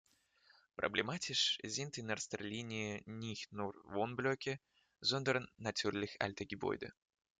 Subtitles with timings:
[0.77, 4.59] Problematisch sind in erster Linie nicht nur Wohnblöcke,
[4.99, 6.91] sondern natürlich alte Gebäude.